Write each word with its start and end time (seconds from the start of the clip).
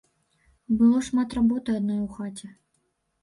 Было 0.77 1.01
шмат 1.09 1.35
работы 1.37 1.77
адной 1.79 1.99
у 2.05 2.09
хаце. 2.17 2.47